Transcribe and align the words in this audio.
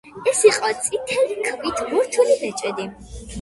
ეს 0.29 0.39
იყო 0.51 0.71
წითელი 0.85 1.37
ქვით 1.49 1.83
მორთული 1.93 2.39
ბეჭედი. 2.45 2.89